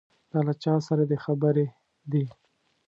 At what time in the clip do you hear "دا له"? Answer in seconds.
0.31-0.53